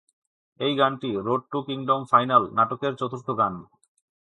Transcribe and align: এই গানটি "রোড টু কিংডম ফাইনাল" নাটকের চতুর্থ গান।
এই 0.59 0.73
গানটি 0.75 1.09
"রোড 1.17 1.41
টু 1.51 1.59
কিংডম 1.67 2.01
ফাইনাল" 2.11 2.43
নাটকের 2.57 2.93
চতুর্থ 2.99 3.27
গান। 3.39 3.53